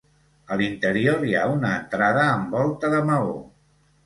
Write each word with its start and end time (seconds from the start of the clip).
A 0.53 0.55
l'interior 0.61 1.21
hi 1.31 1.35
ha 1.35 1.43
una 1.57 1.75
entrada 1.83 2.25
amb 2.31 2.57
volta 2.59 2.93
de 2.97 3.05
maó. 3.13 3.39